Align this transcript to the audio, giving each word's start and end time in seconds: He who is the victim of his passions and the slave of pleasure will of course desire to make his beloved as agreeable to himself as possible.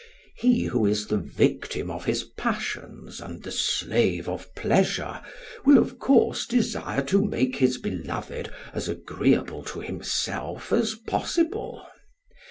He 0.35 0.63
who 0.63 0.87
is 0.87 1.05
the 1.05 1.19
victim 1.19 1.91
of 1.91 2.05
his 2.05 2.23
passions 2.23 3.21
and 3.21 3.43
the 3.43 3.51
slave 3.51 4.27
of 4.27 4.51
pleasure 4.55 5.21
will 5.63 5.77
of 5.77 5.99
course 5.99 6.47
desire 6.47 7.03
to 7.03 7.23
make 7.23 7.57
his 7.57 7.77
beloved 7.77 8.51
as 8.73 8.89
agreeable 8.89 9.61
to 9.65 9.79
himself 9.81 10.73
as 10.73 10.95
possible. 10.95 11.85